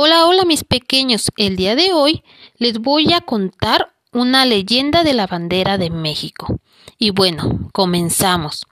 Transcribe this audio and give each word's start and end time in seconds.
Hola, 0.00 0.26
hola 0.26 0.44
mis 0.44 0.62
pequeños. 0.62 1.32
El 1.36 1.56
día 1.56 1.74
de 1.74 1.92
hoy 1.92 2.22
les 2.56 2.78
voy 2.78 3.12
a 3.12 3.20
contar 3.20 3.92
una 4.12 4.44
leyenda 4.44 5.02
de 5.02 5.12
la 5.12 5.26
bandera 5.26 5.76
de 5.76 5.90
México. 5.90 6.60
Y 7.00 7.10
bueno, 7.10 7.68
comenzamos. 7.72 8.64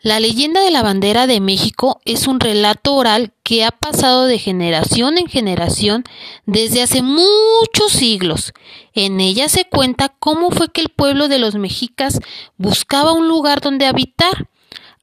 La 0.00 0.18
leyenda 0.18 0.60
de 0.62 0.72
la 0.72 0.82
bandera 0.82 1.28
de 1.28 1.38
México 1.38 2.00
es 2.04 2.26
un 2.26 2.40
relato 2.40 2.96
oral 2.96 3.32
que 3.44 3.64
ha 3.64 3.70
pasado 3.70 4.24
de 4.24 4.40
generación 4.40 5.18
en 5.18 5.28
generación 5.28 6.02
desde 6.46 6.82
hace 6.82 7.00
muchos 7.00 7.92
siglos. 7.92 8.52
En 8.92 9.20
ella 9.20 9.48
se 9.48 9.66
cuenta 9.66 10.16
cómo 10.18 10.50
fue 10.50 10.72
que 10.72 10.80
el 10.80 10.88
pueblo 10.88 11.28
de 11.28 11.38
los 11.38 11.54
mexicas 11.54 12.18
buscaba 12.56 13.12
un 13.12 13.28
lugar 13.28 13.60
donde 13.60 13.86
habitar 13.86 14.48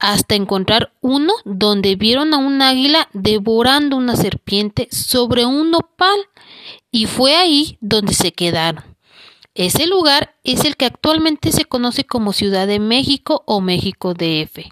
hasta 0.04 0.34
encontrar 0.34 0.92
uno 1.00 1.32
donde 1.46 1.96
vieron 1.96 2.34
a 2.34 2.36
un 2.36 2.60
águila 2.60 3.08
devorando 3.14 3.96
una 3.96 4.16
serpiente 4.16 4.86
sobre 4.90 5.46
un 5.46 5.70
nopal 5.70 6.18
y 6.90 7.06
fue 7.06 7.34
ahí 7.36 7.78
donde 7.80 8.12
se 8.12 8.30
quedaron. 8.30 8.84
Ese 9.54 9.86
lugar 9.86 10.34
es 10.44 10.66
el 10.66 10.76
que 10.76 10.84
actualmente 10.84 11.52
se 11.52 11.64
conoce 11.64 12.04
como 12.04 12.34
Ciudad 12.34 12.66
de 12.66 12.80
México 12.80 13.44
o 13.46 13.62
México 13.62 14.12
DF. 14.12 14.66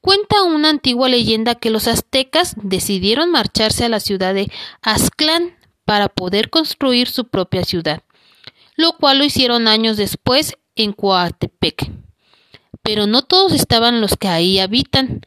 Cuenta 0.00 0.42
una 0.44 0.70
antigua 0.70 1.10
leyenda 1.10 1.56
que 1.56 1.68
los 1.68 1.86
aztecas 1.86 2.54
decidieron 2.56 3.30
marcharse 3.30 3.84
a 3.84 3.90
la 3.90 4.00
ciudad 4.00 4.32
de 4.32 4.50
Aztlán 4.80 5.54
para 5.84 6.08
poder 6.08 6.48
construir 6.48 7.08
su 7.08 7.26
propia 7.26 7.64
ciudad, 7.64 8.04
lo 8.76 8.92
cual 8.92 9.18
lo 9.18 9.24
hicieron 9.24 9.68
años 9.68 9.98
después 9.98 10.56
en 10.76 10.94
Coatepec 10.94 11.90
pero 12.82 13.06
no 13.06 13.22
todos 13.22 13.52
estaban 13.52 14.00
los 14.00 14.16
que 14.16 14.28
ahí 14.28 14.58
habitan, 14.58 15.22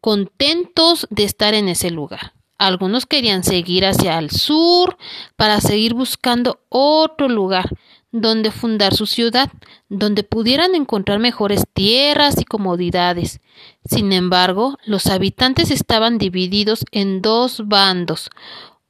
contentos 0.00 1.06
de 1.10 1.24
estar 1.24 1.54
en 1.54 1.68
ese 1.68 1.90
lugar. 1.90 2.32
Algunos 2.58 3.06
querían 3.06 3.42
seguir 3.42 3.84
hacia 3.84 4.18
el 4.18 4.30
sur 4.30 4.96
para 5.36 5.60
seguir 5.60 5.94
buscando 5.94 6.60
otro 6.68 7.28
lugar 7.28 7.68
donde 8.12 8.50
fundar 8.50 8.94
su 8.94 9.06
ciudad, 9.06 9.50
donde 9.88 10.22
pudieran 10.22 10.74
encontrar 10.74 11.18
mejores 11.18 11.64
tierras 11.72 12.40
y 12.40 12.44
comodidades. 12.44 13.40
Sin 13.84 14.12
embargo, 14.12 14.78
los 14.84 15.06
habitantes 15.06 15.70
estaban 15.70 16.18
divididos 16.18 16.84
en 16.92 17.22
dos 17.22 17.66
bandos. 17.66 18.30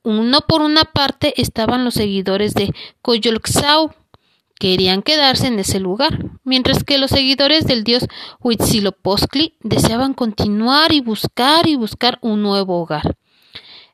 Uno 0.02 0.40
por 0.42 0.60
una 0.60 0.84
parte 0.84 1.40
estaban 1.40 1.84
los 1.84 1.94
seguidores 1.94 2.54
de 2.54 2.74
Coyolxau, 3.00 3.94
querían 4.62 5.02
quedarse 5.02 5.48
en 5.48 5.58
ese 5.58 5.80
lugar, 5.80 6.20
mientras 6.44 6.84
que 6.84 6.96
los 6.96 7.10
seguidores 7.10 7.66
del 7.66 7.82
dios 7.82 8.06
Huitzilopochtli 8.38 9.56
deseaban 9.60 10.14
continuar 10.14 10.92
y 10.92 11.00
buscar 11.00 11.66
y 11.66 11.74
buscar 11.74 12.20
un 12.22 12.42
nuevo 12.42 12.80
hogar. 12.80 13.16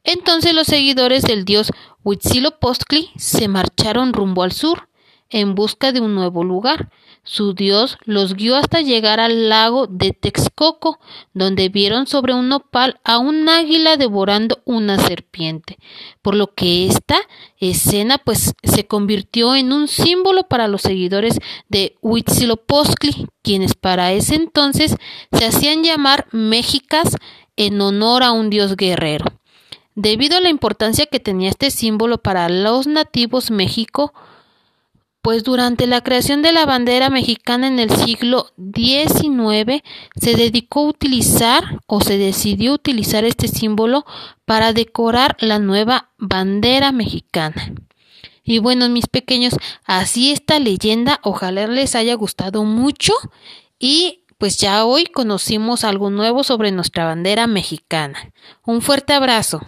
Entonces 0.05 0.53
los 0.53 0.67
seguidores 0.67 1.23
del 1.23 1.47
dios 1.47 1.73
Huitzilopochtli 2.05 3.09
se 3.17 3.49
marcharon 3.49 4.13
rumbo 4.13 4.43
al 4.43 4.53
sur, 4.53 4.91
en 5.31 5.55
busca 5.55 5.93
de 5.93 6.01
un 6.01 6.15
nuevo 6.15 6.45
lugar. 6.45 6.91
Su 7.23 7.53
dios 7.53 7.99
los 8.05 8.35
guió 8.35 8.57
hasta 8.57 8.81
llegar 8.81 9.21
al 9.21 9.51
lago 9.51 9.87
de 9.87 10.13
Texcoco, 10.13 10.99
donde 11.35 11.69
vieron 11.69 12.07
sobre 12.07 12.33
un 12.33 12.49
nopal 12.49 13.01
a 13.05 13.19
un 13.19 13.49
águila 13.49 13.99
devorando 13.99 14.63
una 14.65 14.99
serpiente, 14.99 15.79
por 16.23 16.35
lo 16.35 16.55
que 16.55 16.87
esta 16.87 17.19
escena 17.59 18.17
pues 18.17 18.55
se 18.63 18.87
convirtió 18.87 19.55
en 19.55 19.75
un 19.75 19.89
símbolo 19.89 20.45
para 20.45 20.69
los 20.69 20.81
seguidores 20.81 21.39
de 21.69 21.97
Huitzilopochtli, 22.01 23.27
quienes 23.43 23.75
para 23.75 24.13
ese 24.13 24.37
entonces 24.37 24.97
se 25.31 25.45
hacían 25.45 25.85
llamar 25.85 26.27
mexicas 26.33 27.17
en 27.57 27.79
honor 27.81 28.23
a 28.23 28.33
un 28.33 28.49
dios 28.49 28.77
guerrero. 28.77 29.27
Debido 29.95 30.37
a 30.37 30.41
la 30.41 30.49
importancia 30.49 31.07
que 31.07 31.21
tenía 31.21 31.51
este 31.51 31.71
símbolo 31.71 32.19
para 32.19 32.49
los 32.49 32.87
nativos 32.87 33.51
México, 33.51 34.15
pues 35.23 35.45
durante 35.45 35.87
la 35.87 36.01
creación 36.03 36.43
de 36.43 36.53
la 36.53 36.65
bandera 36.65 37.11
mexicana 37.11 37.67
en 37.67 37.79
el 37.79 37.91
siglo 37.91 38.53
XIX 38.57 39.83
se 40.17 40.37
dedicó 40.37 40.81
a 40.81 40.89
utilizar 40.89 41.81
o 41.87 42.01
se 42.01 42.19
decidió 42.19 42.73
utilizar 42.73 43.25
este 43.25 43.49
símbolo 43.49 44.07
para 44.45 44.73
decorar 44.73 45.37
la 45.41 45.59
nueva 45.59 46.11
bandera 46.19 46.93
mexicana. 46.93 47.73
Y 48.45 48.61
bueno, 48.61 48.89
mis 48.89 49.07
pequeños, 49.07 49.55
así 49.85 50.33
esta 50.33 50.59
leyenda, 50.59 51.21
ojalá 51.23 51.67
les 51.67 51.95
haya 51.95 52.15
gustado 52.15 52.65
mucho 52.65 53.13
y 53.79 54.21
pues 54.39 54.57
ya 54.57 54.85
hoy 54.85 55.05
conocimos 55.05 55.85
algo 55.85 56.11
nuevo 56.11 56.45
sobre 56.45 56.71
nuestra 56.71 57.05
bandera 57.05 57.47
mexicana. 57.47 58.33
Un 58.65 58.81
fuerte 58.81 59.13
abrazo. 59.13 59.61